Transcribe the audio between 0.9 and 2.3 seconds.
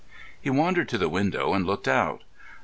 the window and looked out.